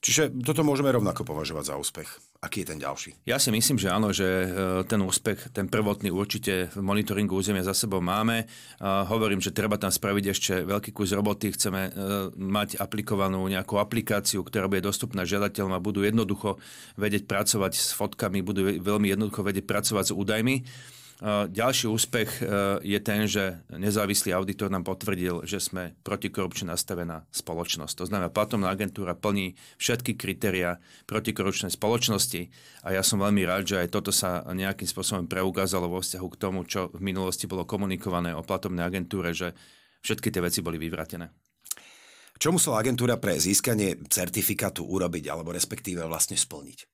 Čiže 0.03 0.35
toto 0.43 0.67
môžeme 0.67 0.91
rovnako 0.91 1.23
považovať 1.23 1.63
za 1.63 1.75
úspech. 1.79 2.09
Aký 2.43 2.67
je 2.67 2.75
ten 2.75 2.79
ďalší? 2.83 3.23
Ja 3.23 3.39
si 3.39 3.55
myslím, 3.55 3.79
že 3.79 3.87
áno, 3.87 4.11
že 4.11 4.27
e, 4.27 4.47
ten 4.83 4.99
úspech, 4.99 5.55
ten 5.55 5.71
prvotný 5.71 6.11
určite 6.11 6.67
v 6.75 6.83
monitoringu 6.83 7.31
územia 7.31 7.63
za 7.63 7.71
sebou 7.71 8.03
máme. 8.03 8.43
Hovorím, 8.83 9.39
že 9.39 9.55
treba 9.55 9.79
tam 9.79 9.95
spraviť 9.95 10.25
ešte 10.27 10.53
veľký 10.67 10.91
kus 10.91 11.15
roboty. 11.15 11.55
Chceme 11.55 11.81
e, 11.87 11.91
mať 12.35 12.83
aplikovanú 12.83 13.47
nejakú 13.47 13.79
aplikáciu, 13.79 14.43
ktorá 14.43 14.67
bude 14.67 14.83
dostupná 14.83 15.23
žiadateľom 15.23 15.71
a 15.71 15.79
budú 15.79 16.03
jednoducho 16.03 16.59
vedieť 16.99 17.23
pracovať 17.23 17.71
s 17.71 17.95
fotkami, 17.95 18.43
budú 18.43 18.75
veľmi 18.83 19.07
jednoducho 19.07 19.39
vedieť 19.39 19.63
pracovať 19.63 20.11
s 20.11 20.13
údajmi. 20.19 20.55
Ďalší 21.47 21.87
úspech 21.87 22.43
e, 22.43 22.51
je 22.83 22.99
ten, 22.99 23.31
že 23.31 23.63
nezávislý 23.71 24.35
auditor 24.35 24.67
nám 24.67 24.83
potvrdil, 24.83 25.47
že 25.47 25.63
sme 25.63 25.95
protikorupčne 26.03 26.75
nastavená 26.75 27.23
spoločnosť. 27.31 28.03
To 28.03 28.05
znamená, 28.11 28.27
platobná 28.27 28.67
agentúra 28.67 29.15
plní 29.15 29.55
všetky 29.79 30.19
kritéria 30.19 30.83
protikorupčnej 31.07 31.71
spoločnosti 31.71 32.51
a 32.83 32.99
ja 32.99 33.07
som 33.07 33.23
veľmi 33.23 33.39
rád, 33.47 33.63
že 33.63 33.79
aj 33.79 33.95
toto 33.95 34.11
sa 34.11 34.43
nejakým 34.51 34.83
spôsobom 34.83 35.31
preukázalo 35.31 35.87
vo 35.87 36.03
vzťahu 36.03 36.27
k 36.27 36.39
tomu, 36.43 36.67
čo 36.67 36.91
v 36.91 36.99
minulosti 36.99 37.47
bolo 37.47 37.63
komunikované 37.63 38.35
o 38.35 38.43
platobnej 38.43 38.83
agentúre, 38.83 39.31
že 39.31 39.55
všetky 40.03 40.27
tie 40.27 40.43
veci 40.43 40.59
boli 40.59 40.75
vyvratené. 40.75 41.31
Čo 42.35 42.51
musela 42.51 42.83
agentúra 42.83 43.15
pre 43.15 43.39
získanie 43.39 43.95
certifikátu 44.11 44.83
urobiť 44.83 45.31
alebo 45.31 45.55
respektíve 45.55 46.03
vlastne 46.03 46.35
splniť? 46.35 46.92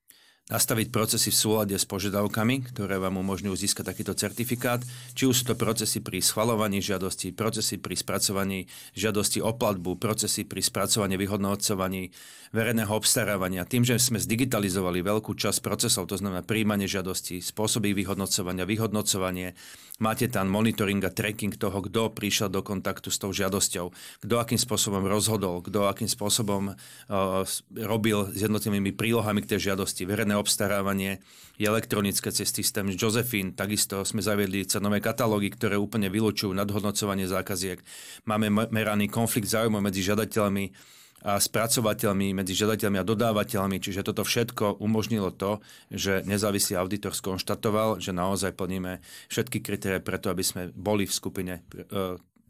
Nastaviť 0.49 0.89
procesy 0.89 1.29
v 1.29 1.37
súlade 1.37 1.75
s 1.77 1.85
požiadavkami, 1.85 2.73
ktoré 2.73 2.97
vám 2.97 3.21
umožňujú 3.21 3.55
získať 3.55 3.93
takýto 3.93 4.17
certifikát, 4.17 4.81
či 5.13 5.29
už 5.29 5.35
sú 5.37 5.43
to 5.53 5.55
procesy 5.55 6.01
pri 6.01 6.25
schvalovaní 6.25 6.81
žiadosti, 6.81 7.29
procesy 7.37 7.77
pri 7.77 7.93
spracovaní 7.93 8.65
žiadosti 8.97 9.45
o 9.45 9.53
platbu, 9.53 10.01
procesy 10.01 10.49
pri 10.49 10.65
spracovaní 10.65 11.21
vyhodnocovaní 11.21 12.09
verejného 12.49 12.89
obstarávania. 12.89 13.69
Tým, 13.69 13.85
že 13.85 14.01
sme 14.01 14.17
zdigitalizovali 14.17 15.05
veľkú 15.05 15.37
časť 15.37 15.61
procesov, 15.61 16.09
to 16.09 16.17
znamená 16.17 16.41
príjmanie 16.41 16.89
žiadosti, 16.89 17.45
spôsoby 17.45 17.93
vyhodnocovania, 17.93 18.65
vyhodnocovanie, 18.65 19.53
máte 20.01 20.25
tam 20.31 20.49
monitoring 20.49 21.03
a 21.05 21.13
tracking 21.13 21.53
toho, 21.53 21.85
kto 21.85 22.09
prišiel 22.09 22.49
do 22.49 22.65
kontaktu 22.65 23.13
s 23.13 23.21
tou 23.21 23.29
žiadosťou, 23.29 23.93
kto 24.25 24.33
akým 24.41 24.57
spôsobom 24.57 25.05
rozhodol, 25.05 25.61
kto 25.61 25.85
akým 25.85 26.09
spôsobom 26.09 26.73
uh, 26.73 27.45
robil 27.77 28.33
s 28.33 28.39
jednotlivými 28.41 28.97
prílohami 28.97 29.45
k 29.45 29.53
tej 29.55 29.69
žiadosti, 29.69 30.09
verejné 30.09 30.38
obstarávanie, 30.39 31.19
je 31.59 31.67
elektronické 31.67 32.31
cez 32.31 32.47
systém 32.49 32.87
Josephine, 32.95 33.51
takisto 33.51 34.07
sme 34.07 34.23
zaviedli 34.23 34.63
cenové 34.63 35.03
katalógy, 35.03 35.51
ktoré 35.51 35.75
úplne 35.75 36.07
vylúčujú 36.07 36.55
nadhodnocovanie 36.55 37.27
zákaziek. 37.27 37.83
Máme 38.23 38.47
meraný 38.71 39.11
konflikt 39.11 39.51
záujmov 39.51 39.83
medzi 39.83 39.99
žiadateľmi, 40.01 40.95
a 41.19 41.35
spracovateľmi, 41.35 42.31
medzi 42.31 42.55
žiadateľmi 42.55 42.97
a 42.99 43.07
dodávateľmi. 43.07 43.83
Čiže 43.83 44.07
toto 44.07 44.23
všetko 44.23 44.79
umožnilo 44.79 45.35
to, 45.35 45.59
že 45.91 46.23
nezávislý 46.23 46.79
auditor 46.79 47.11
skonštatoval, 47.11 47.99
že 47.99 48.15
naozaj 48.15 48.55
plníme 48.55 49.03
všetky 49.27 49.59
kritérie 49.59 49.99
preto, 49.99 50.31
aby 50.31 50.43
sme 50.47 50.61
boli 50.71 51.03
v 51.03 51.11
skupine 51.11 51.53
e, 51.59 51.61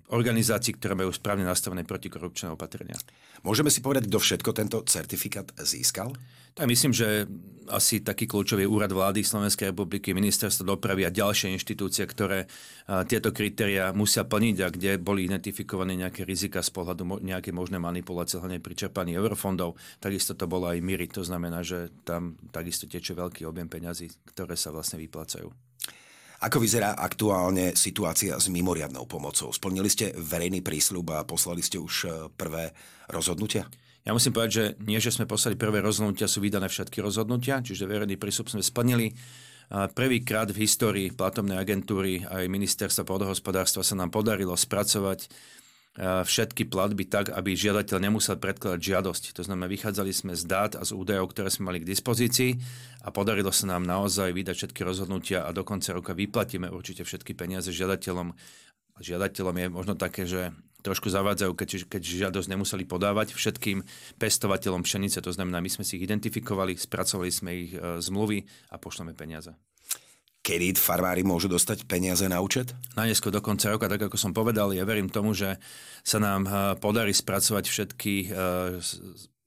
organizácií, 0.10 0.74
ktoré 0.74 0.98
majú 0.98 1.14
správne 1.14 1.46
nastavené 1.46 1.86
protikorupčné 1.86 2.50
opatrenia. 2.50 2.98
Môžeme 3.46 3.70
si 3.70 3.80
povedať, 3.80 4.10
kto 4.10 4.18
všetko 4.18 4.50
tento 4.58 4.78
certifikát 4.90 5.54
získal? 5.62 6.12
Tak 6.58 6.66
myslím, 6.66 6.92
že 6.92 7.30
asi 7.70 8.02
taký 8.02 8.26
kľúčový 8.26 8.66
úrad 8.66 8.90
vlády 8.90 9.22
Slovenskej 9.22 9.72
republiky, 9.72 10.12
ministerstvo 10.18 10.66
dopravy 10.66 11.06
a 11.06 11.14
ďalšie 11.14 11.54
inštitúcie, 11.54 12.04
ktoré 12.10 12.50
tieto 13.06 13.30
kritéria 13.30 13.94
musia 13.94 14.26
plniť 14.26 14.58
a 14.66 14.68
kde 14.74 14.92
boli 14.98 15.30
identifikované 15.30 15.94
nejaké 15.94 16.26
rizika 16.26 16.66
z 16.66 16.74
pohľadu 16.74 17.22
nejaké 17.22 17.54
možné 17.54 17.78
manipulácie, 17.78 18.42
hlavne 18.42 18.60
pri 18.60 18.76
čerpaní 18.76 19.14
eurofondov. 19.14 19.78
Takisto 20.02 20.34
to 20.34 20.50
bolo 20.50 20.74
aj 20.74 20.82
MIRI, 20.82 21.08
to 21.14 21.22
znamená, 21.22 21.62
že 21.62 21.94
tam 22.02 22.36
takisto 22.50 22.90
teče 22.90 23.14
veľký 23.14 23.46
objem 23.46 23.70
peňazí, 23.70 24.10
ktoré 24.34 24.58
sa 24.58 24.74
vlastne 24.74 24.98
vyplácajú. 24.98 25.69
Ako 26.40 26.64
vyzerá 26.64 26.96
aktuálne 26.96 27.76
situácia 27.76 28.40
s 28.40 28.48
mimoriadnou 28.48 29.04
pomocou? 29.04 29.52
Splnili 29.52 29.92
ste 29.92 30.16
verejný 30.16 30.64
prísľub 30.64 31.12
a 31.12 31.28
poslali 31.28 31.60
ste 31.60 31.76
už 31.76 31.94
e, 32.08 32.10
prvé 32.32 32.72
rozhodnutia? 33.12 33.68
Ja 34.08 34.16
musím 34.16 34.32
povedať, 34.32 34.52
že 34.56 34.66
nie, 34.88 35.04
že 35.04 35.12
sme 35.12 35.28
poslali 35.28 35.60
prvé 35.60 35.84
rozhodnutia, 35.84 36.32
sú 36.32 36.40
vydané 36.40 36.72
všetky 36.72 37.04
rozhodnutia, 37.04 37.60
čiže 37.60 37.84
verejný 37.84 38.16
prísľub 38.16 38.48
sme 38.56 38.64
splnili. 38.64 39.12
Prvýkrát 39.70 40.50
v 40.50 40.66
histórii 40.66 41.08
platobnej 41.14 41.62
agentúry 41.62 42.26
aj 42.26 42.50
ministerstva 42.50 43.06
pôdohospodárstva 43.06 43.86
sa 43.86 43.94
nám 43.94 44.10
podarilo 44.10 44.58
spracovať 44.58 45.30
všetky 46.00 46.72
platby 46.72 47.12
tak, 47.12 47.28
aby 47.36 47.60
žiadateľ 47.60 47.98
nemusel 48.00 48.40
predkladať 48.40 48.80
žiadosť. 48.80 49.24
To 49.36 49.44
znamená, 49.44 49.68
vychádzali 49.68 50.16
sme 50.16 50.32
z 50.32 50.48
dát 50.48 50.72
a 50.80 50.88
z 50.88 50.96
údajov, 50.96 51.36
ktoré 51.36 51.52
sme 51.52 51.76
mali 51.76 51.84
k 51.84 51.90
dispozícii 51.92 52.56
a 53.04 53.12
podarilo 53.12 53.52
sa 53.52 53.68
nám 53.68 53.84
naozaj 53.84 54.32
vydať 54.32 54.56
všetky 54.56 54.82
rozhodnutia 54.88 55.44
a 55.44 55.52
do 55.52 55.68
konca 55.68 55.92
roka 55.92 56.16
vyplatíme 56.16 56.72
určite 56.72 57.04
všetky 57.04 57.36
peniaze 57.36 57.68
žiadateľom. 57.76 58.32
Žiadateľom 59.04 59.56
je 59.60 59.68
možno 59.68 59.94
také, 60.00 60.24
že 60.24 60.56
trošku 60.80 61.12
zavádzajú, 61.12 61.52
keď, 61.52 61.70
keď 61.92 62.02
žiadosť 62.04 62.48
nemuseli 62.48 62.88
podávať 62.88 63.36
všetkým 63.36 63.84
pestovateľom 64.16 64.88
pšenice. 64.88 65.20
To 65.20 65.36
znamená, 65.36 65.60
my 65.60 65.68
sme 65.68 65.84
si 65.84 66.00
ich 66.00 66.08
identifikovali, 66.08 66.80
spracovali 66.80 67.32
sme 67.32 67.52
ich 67.52 67.72
e, 67.76 68.00
zmluvy 68.00 68.48
a 68.72 68.80
pošleme 68.80 69.12
peniaze 69.12 69.52
kedy 70.50 70.74
farmári 70.82 71.22
môžu 71.22 71.46
dostať 71.46 71.86
peniaze 71.86 72.26
na 72.26 72.42
účet? 72.42 72.74
Najneskôr 72.98 73.30
do 73.30 73.38
konca 73.38 73.70
roka, 73.70 73.86
tak 73.86 74.10
ako 74.10 74.18
som 74.18 74.34
povedal, 74.34 74.74
ja 74.74 74.82
verím 74.82 75.06
tomu, 75.06 75.38
že 75.38 75.62
sa 76.02 76.18
nám 76.18 76.50
eh, 76.50 76.54
podarí 76.82 77.14
spracovať 77.14 77.70
všetky 77.70 78.14
eh, 78.26 78.82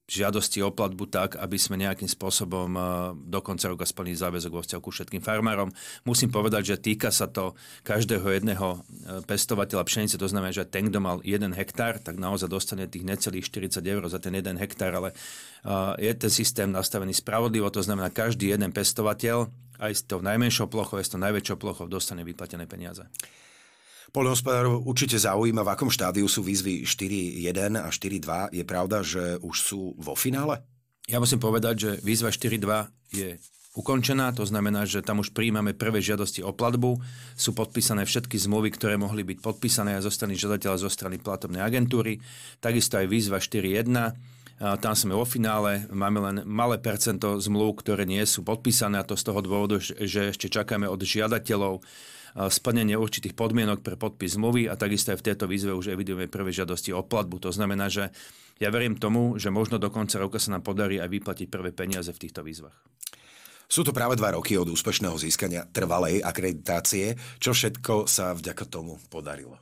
žiadosti 0.03 0.59
o 0.63 0.71
platbu 0.71 1.07
tak, 1.11 1.39
aby 1.39 1.59
sme 1.59 1.75
nejakým 1.75 2.07
spôsobom 2.07 2.71
eh, 2.71 2.83
do 3.19 3.39
konca 3.43 3.67
roka 3.67 3.83
splnili 3.83 4.15
záväzok 4.15 4.51
vo 4.55 4.63
vzťahu 4.63 4.79
všetkým 4.79 5.19
farmárom. 5.19 5.75
Musím 6.07 6.31
povedať, 6.31 6.71
že 6.71 6.75
týka 6.79 7.11
sa 7.11 7.27
to 7.27 7.51
každého 7.83 8.39
jedného 8.39 8.87
pestovateľa 9.27 9.83
pšenice, 9.83 10.15
to 10.15 10.31
znamená, 10.31 10.55
že 10.55 10.63
ten, 10.63 10.87
kto 10.87 11.03
mal 11.03 11.19
jeden 11.27 11.51
hektár, 11.51 11.99
tak 11.99 12.15
naozaj 12.15 12.47
dostane 12.47 12.87
tých 12.87 13.03
necelých 13.03 13.51
40 13.51 13.83
eur 13.83 14.07
za 14.07 14.23
ten 14.23 14.31
jeden 14.31 14.55
hektár, 14.55 14.95
ale 14.95 15.09
je 15.95 16.11
ten 16.11 16.31
systém 16.31 16.67
nastavený 16.67 17.15
spravodlivo, 17.15 17.71
to 17.71 17.79
znamená, 17.79 18.11
každý 18.11 18.51
jeden 18.51 18.75
pestovateľ 18.75 19.47
aj 19.83 19.91
s 19.91 20.01
tou 20.07 20.23
najmenšou 20.23 20.71
plochou, 20.71 20.95
aj 20.95 21.05
s 21.05 21.11
tou 21.11 21.19
najväčšou 21.19 21.57
plochou 21.59 21.85
dostane 21.91 22.23
vyplatené 22.23 22.63
peniaze. 22.63 23.03
Poľnohospodárov 24.13 24.85
určite 24.85 25.17
zaujíma, 25.17 25.65
v 25.65 25.73
akom 25.73 25.89
štádiu 25.89 26.29
sú 26.29 26.45
výzvy 26.45 26.85
4.1 26.85 27.81
a 27.81 27.89
4.2. 27.89 28.53
Je 28.53 28.63
pravda, 28.63 29.01
že 29.01 29.41
už 29.41 29.55
sú 29.57 29.97
vo 29.97 30.13
finále? 30.13 30.61
Ja 31.09 31.19
musím 31.19 31.41
povedať, 31.41 31.75
že 31.75 31.91
výzva 32.05 32.29
4.2 32.29 32.61
je 33.11 33.41
ukončená, 33.73 34.29
to 34.37 34.45
znamená, 34.45 34.85
že 34.85 35.01
tam 35.01 35.25
už 35.25 35.33
príjmame 35.33 35.73
prvé 35.73 35.97
žiadosti 35.97 36.45
o 36.45 36.53
platbu, 36.53 37.01
sú 37.33 37.57
podpísané 37.57 38.05
všetky 38.05 38.37
zmluvy, 38.37 38.69
ktoré 38.69 39.01
mohli 39.01 39.25
byť 39.25 39.41
podpísané 39.41 39.97
aj 39.97 40.05
zo 40.05 40.11
strany 40.13 40.37
žiadateľa, 40.37 40.85
zo 40.85 40.93
strany 40.93 41.17
platobnej 41.17 41.65
agentúry, 41.65 42.21
takisto 42.61 43.01
aj 43.01 43.09
výzva 43.09 43.41
4.1 43.41 43.89
tam 44.59 44.93
sme 44.93 45.17
vo 45.17 45.25
finále, 45.25 45.89
máme 45.89 46.19
len 46.21 46.37
malé 46.45 46.77
percento 46.77 47.41
zmluv, 47.41 47.81
ktoré 47.81 48.05
nie 48.05 48.21
sú 48.23 48.45
podpísané 48.45 49.01
a 49.01 49.07
to 49.07 49.17
z 49.17 49.25
toho 49.25 49.39
dôvodu, 49.41 49.81
že 49.81 50.33
ešte 50.33 50.47
čakáme 50.47 50.85
od 50.87 51.01
žiadateľov 51.01 51.83
splnenie 52.49 52.97
určitých 52.97 53.37
podmienok 53.37 53.85
pre 53.85 53.93
podpis 53.93 54.33
zmluvy 54.33 54.65
a 54.65 54.73
takisto 54.73 55.13
aj 55.13 55.21
v 55.21 55.25
tejto 55.29 55.45
výzve 55.45 55.69
už 55.69 55.93
evidujeme 55.93 56.25
prvé 56.25 56.49
žiadosti 56.49 56.89
o 56.89 57.05
platbu. 57.05 57.37
To 57.45 57.53
znamená, 57.53 57.93
že 57.93 58.09
ja 58.57 58.73
verím 58.73 58.97
tomu, 58.97 59.37
že 59.37 59.53
možno 59.53 59.77
do 59.77 59.93
konca 59.93 60.17
roka 60.17 60.41
sa 60.41 60.57
nám 60.57 60.65
podarí 60.65 60.97
aj 60.97 61.13
vyplatiť 61.13 61.47
prvé 61.49 61.69
peniaze 61.73 62.09
v 62.09 62.21
týchto 62.21 62.41
výzvach. 62.41 62.73
Sú 63.69 63.81
to 63.81 63.93
práve 63.93 64.17
dva 64.17 64.33
roky 64.33 64.57
od 64.57 64.69
úspešného 64.69 65.17
získania 65.17 65.65
trvalej 65.65 66.21
akreditácie. 66.21 67.17
Čo 67.41 67.53
všetko 67.53 68.05
sa 68.09 68.33
vďaka 68.33 68.65
tomu 68.69 68.97
podarilo? 69.09 69.57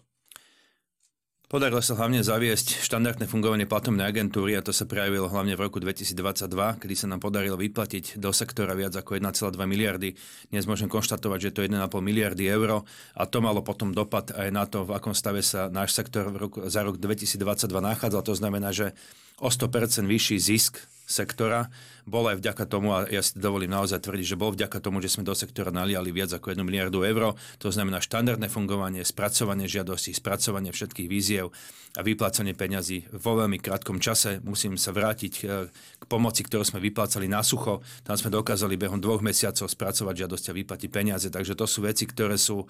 Podarilo 1.51 1.84
sa 1.84 2.00
hlavne 2.00 2.24
zaviesť 2.24 2.79
štandardné 2.79 3.27
fungovanie 3.27 3.67
platobnej 3.67 4.08
agentúry 4.08 4.55
a 4.55 4.63
to 4.63 4.72
sa 4.72 4.88
prejavilo 4.88 5.27
hlavne 5.27 5.60
v 5.60 5.67
roku 5.67 5.84
2022, 5.84 6.48
kedy 6.79 6.96
sa 6.96 7.12
nám 7.12 7.20
podarilo 7.20 7.60
vyplatiť 7.60 8.15
do 8.24 8.31
sektora 8.31 8.72
viac 8.72 8.96
ako 8.96 9.20
1,2 9.20 9.60
miliardy. 9.67 10.15
Dnes 10.48 10.63
môžem 10.63 10.88
konštatovať, 10.88 11.39
že 11.43 11.50
to 11.51 11.60
je 11.60 11.75
1,5 11.75 11.91
miliardy 12.00 12.48
eur 12.48 12.88
a 12.88 13.24
to 13.27 13.43
malo 13.43 13.60
potom 13.67 13.91
dopad 13.91 14.31
aj 14.31 14.48
na 14.48 14.63
to, 14.63 14.88
v 14.88 14.96
akom 14.96 15.12
stave 15.12 15.43
sa 15.43 15.67
náš 15.67 15.91
sektor 15.91 16.31
v 16.31 16.48
roku, 16.48 16.72
za 16.72 16.88
rok 16.88 16.96
2022 16.96 17.67
nachádzal. 17.67 18.24
To 18.24 18.31
znamená, 18.31 18.72
že 18.72 18.96
o 19.43 19.51
100% 19.51 20.08
vyšší 20.08 20.39
zisk 20.39 20.79
sektora 21.12 21.68
bol 22.10 22.25
aj 22.25 22.41
vďaka 22.41 22.63
tomu, 22.65 22.98
a 22.98 23.06
ja 23.06 23.22
si 23.22 23.38
dovolím 23.38 23.72
naozaj 23.72 24.01
tvrdiť, 24.01 24.34
že 24.34 24.39
bol 24.39 24.53
vďaka 24.53 24.82
tomu, 24.82 25.03
že 25.03 25.13
sme 25.13 25.27
do 25.27 25.38
sektora 25.38 25.70
naliali 25.70 26.10
viac 26.10 26.34
ako 26.34 26.53
1 26.53 26.65
miliardu 26.65 27.06
eur. 27.06 27.38
To 27.62 27.70
znamená 27.70 28.01
štandardné 28.01 28.50
fungovanie, 28.50 29.06
spracovanie 29.06 29.70
žiadostí, 29.70 30.15
spracovanie 30.15 30.74
všetkých 30.74 31.08
víziev 31.08 31.53
a 32.00 32.01
vyplácanie 32.08 32.56
peňazí 32.56 33.12
vo 33.12 33.36
veľmi 33.36 33.60
krátkom 33.60 34.00
čase. 34.00 34.39
Musím 34.48 34.80
sa 34.80 34.96
vrátiť 34.96 35.34
e, 35.44 35.68
k 35.72 36.03
pomoci, 36.08 36.48
ktorú 36.48 36.63
sme 36.63 36.80
vyplácali 36.80 37.27
na 37.27 37.44
sucho. 37.44 37.84
Tam 38.08 38.15
sme 38.15 38.32
dokázali 38.32 38.80
behom 38.80 39.03
dvoch 39.03 39.20
mesiacov 39.20 39.68
spracovať 39.68 40.24
žiadosti 40.24 40.48
a 40.50 40.58
vyplatiť 40.58 40.88
peniaze. 40.88 41.27
Takže 41.27 41.51
to 41.51 41.68
sú 41.68 41.84
veci, 41.84 42.08
ktoré 42.08 42.39
sú 42.39 42.63
e, 42.63 42.68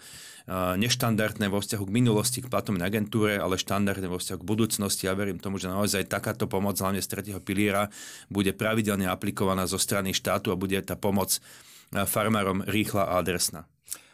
neštandardné 0.50 1.54
vo 1.54 1.62
vzťahu 1.62 1.84
k 1.86 1.94
minulosti, 1.94 2.42
k 2.42 2.50
platovnej 2.50 2.90
agentúre, 2.90 3.38
ale 3.38 3.62
štandardné 3.62 4.10
vo 4.10 4.18
vzťahu 4.18 4.42
k 4.42 4.50
budúcnosti. 4.50 5.06
Ja 5.06 5.14
verím 5.14 5.38
tomu, 5.38 5.62
že 5.62 5.70
naozaj 5.70 6.10
takáto 6.10 6.50
pomoc, 6.50 6.82
hlavne 6.82 7.06
z 7.06 7.10
tretieho 7.14 7.38
piliera, 7.38 7.94
bude 8.32 8.56
pravidelne 8.56 9.12
aplikovaná 9.12 9.68
zo 9.68 9.76
strany 9.76 10.16
štátu 10.16 10.56
a 10.56 10.60
bude 10.60 10.80
tá 10.82 10.96
pomoc 10.96 11.38
eh, 11.38 12.08
farmárom 12.08 12.64
rýchla 12.64 13.12
a 13.12 13.20
adresná. 13.20 13.68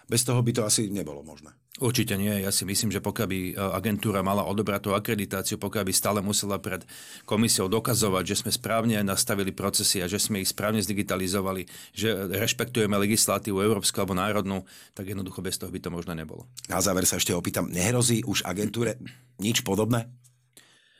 Bez 0.09 0.25
toho 0.25 0.39
by 0.41 0.51
to 0.55 0.65
asi 0.65 0.89
nebolo 0.89 1.21
možné. 1.21 1.53
Určite 1.77 2.17
nie. 2.17 2.41
Ja 2.41 2.49
si 2.49 2.65
myslím, 2.65 2.89
že 2.89 3.05
pokiaľ 3.05 3.27
by 3.29 3.39
eh, 3.39 3.53
agentúra 3.53 4.25
mala 4.25 4.49
odobrať 4.49 4.89
tú 4.89 4.91
akreditáciu, 4.97 5.61
pokiaľ 5.61 5.83
by 5.85 5.93
stále 5.93 6.19
musela 6.25 6.57
pred 6.57 6.81
komisiou 7.29 7.69
dokazovať, 7.69 8.23
že 8.33 8.35
sme 8.41 8.49
správne 8.49 8.97
nastavili 9.05 9.53
procesy 9.53 10.01
a 10.01 10.09
že 10.09 10.17
sme 10.17 10.41
ich 10.41 10.49
správne 10.49 10.81
zdigitalizovali, 10.81 11.93
že 11.93 12.33
rešpektujeme 12.33 12.97
legislatívu 12.97 13.61
európsku 13.61 13.93
alebo 14.01 14.17
národnú, 14.17 14.65
tak 14.97 15.13
jednoducho 15.13 15.45
bez 15.45 15.61
toho 15.61 15.69
by 15.69 15.77
to 15.77 15.93
možné 15.93 16.17
nebolo. 16.17 16.49
Na 16.65 16.81
záver 16.81 17.05
sa 17.05 17.21
ešte 17.21 17.37
opýtam, 17.37 17.69
nehrozí 17.69 18.25
už 18.25 18.41
agentúre 18.41 18.97
nič 19.37 19.61
podobné? 19.61 20.09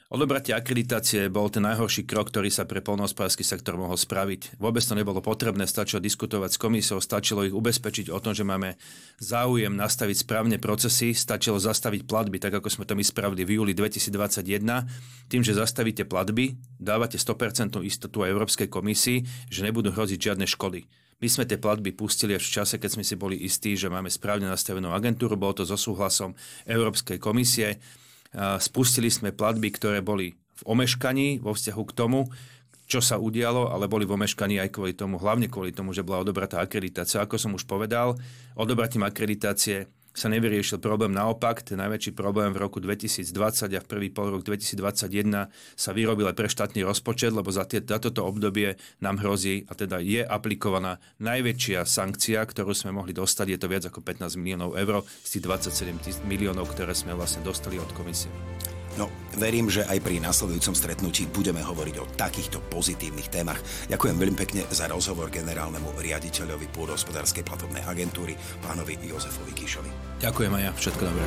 Odobratie 0.07 0.55
akreditácie 0.55 1.27
bol 1.27 1.51
ten 1.51 1.67
najhorší 1.67 2.07
krok, 2.07 2.31
ktorý 2.31 2.47
sa 2.47 2.63
pre 2.63 2.79
polnohospodársky 2.79 3.43
sektor 3.43 3.75
mohol 3.75 3.99
spraviť. 3.99 4.55
Vôbec 4.55 4.79
to 4.79 4.95
nebolo 4.95 5.19
potrebné, 5.19 5.67
stačilo 5.67 5.99
diskutovať 5.99 6.55
s 6.55 6.61
komisiou, 6.63 7.03
stačilo 7.03 7.43
ich 7.43 7.51
ubezpečiť 7.51 8.07
o 8.15 8.19
tom, 8.23 8.31
že 8.31 8.47
máme 8.47 8.79
záujem 9.19 9.75
nastaviť 9.75 10.23
správne 10.23 10.63
procesy, 10.63 11.11
stačilo 11.11 11.59
zastaviť 11.59 12.07
platby, 12.07 12.39
tak 12.39 12.55
ako 12.55 12.71
sme 12.71 12.87
to 12.87 12.95
my 12.95 13.03
spravili 13.03 13.43
v 13.43 13.59
júli 13.59 13.75
2021. 13.75 15.27
Tým, 15.27 15.43
že 15.43 15.59
zastavíte 15.59 16.07
platby, 16.07 16.55
dávate 16.79 17.19
100% 17.19 17.75
istotu 17.83 18.23
aj 18.23 18.31
Európskej 18.31 18.71
komisii, 18.71 19.27
že 19.51 19.59
nebudú 19.59 19.91
hroziť 19.91 20.31
žiadne 20.31 20.47
škody. 20.47 20.87
My 21.19 21.27
sme 21.27 21.43
tie 21.43 21.59
platby 21.59 21.91
pustili 21.91 22.31
až 22.39 22.47
v 22.47 22.63
čase, 22.63 22.79
keď 22.79 22.95
sme 22.95 23.03
si 23.03 23.19
boli 23.19 23.43
istí, 23.43 23.75
že 23.75 23.91
máme 23.91 24.07
správne 24.07 24.47
nastavenú 24.47 24.87
agentúru, 24.95 25.35
bolo 25.35 25.59
to 25.59 25.63
so 25.67 25.75
súhlasom 25.75 26.31
Európskej 26.63 27.19
komisie 27.19 27.83
Spustili 28.35 29.07
sme 29.07 29.31
platby, 29.31 29.71
ktoré 29.71 29.99
boli 30.03 30.35
v 30.35 30.63
omeškaní 30.65 31.39
vo 31.39 31.53
vzťahu 31.53 31.83
k 31.87 31.95
tomu, 31.95 32.27
čo 32.87 33.03
sa 33.03 33.19
udialo, 33.19 33.67
ale 33.67 33.91
boli 33.91 34.07
v 34.07 34.15
omeškaní 34.15 34.63
aj 34.63 34.71
kvôli 34.71 34.95
tomu, 34.95 35.19
hlavne 35.19 35.51
kvôli 35.51 35.75
tomu, 35.75 35.91
že 35.91 36.07
bola 36.07 36.23
odobratá 36.23 36.63
akreditácia. 36.63 37.19
Ako 37.19 37.35
som 37.35 37.51
už 37.51 37.67
povedal, 37.67 38.15
odobratím 38.55 39.03
akreditácie 39.03 39.91
sa 40.17 40.33
nevyriešil 40.33 40.81
problém. 40.81 41.13
Naopak, 41.13 41.61
ten 41.61 41.77
najväčší 41.77 42.17
problém 42.17 42.49
v 42.49 42.65
roku 42.65 42.81
2020 42.81 43.29
a 43.69 43.79
v 43.79 43.87
prvý 43.87 44.09
pol 44.09 44.33
rok 44.33 44.41
2021 44.41 45.53
sa 45.77 45.91
vyrobil 45.93 46.25
aj 46.25 46.33
pre 46.33 46.49
štátny 46.49 46.81
rozpočet, 46.81 47.29
lebo 47.37 47.53
za, 47.53 47.69
tie, 47.69 47.85
za 47.85 48.01
toto 48.01 48.25
obdobie 48.25 48.81
nám 48.97 49.21
hrozí 49.21 49.69
a 49.69 49.77
teda 49.77 50.01
je 50.01 50.25
aplikovaná 50.25 50.97
najväčšia 51.21 51.85
sankcia, 51.85 52.41
ktorú 52.41 52.73
sme 52.73 52.97
mohli 52.97 53.13
dostať. 53.13 53.45
Je 53.53 53.59
to 53.61 53.69
viac 53.69 53.85
ako 53.85 54.01
15 54.01 54.33
miliónov 54.41 54.73
eur 54.73 55.05
z 55.21 55.37
tých 55.37 55.43
27 55.45 56.25
miliónov, 56.25 56.65
ktoré 56.73 56.97
sme 56.97 57.13
vlastne 57.13 57.45
dostali 57.45 57.77
od 57.77 57.93
komisie. 57.93 58.33
No, 58.97 59.13
verím, 59.37 59.69
že 59.69 59.85
aj 59.85 60.01
pri 60.01 60.17
nasledujúcom 60.17 60.73
stretnutí 60.73 61.29
budeme 61.29 61.61
hovoriť 61.61 61.95
o 62.01 62.09
takýchto 62.17 62.57
pozitívnych 62.73 63.29
témach. 63.29 63.61
Ďakujem 63.93 64.17
veľmi 64.17 64.37
pekne 64.37 64.65
za 64.73 64.89
rozhovor 64.89 65.29
generálnemu 65.29 65.93
riaditeľovi 66.01 66.65
pôdohospodárskej 66.73 67.45
platobnej 67.45 67.85
agentúry, 67.85 68.33
pánovi 68.65 68.97
Jozefovi 69.05 69.53
Kišovi. 69.53 69.91
Ďakujem 70.25 70.51
aj 70.57 70.63
ja, 70.65 70.71
všetko 70.73 71.01
dobré. 71.05 71.25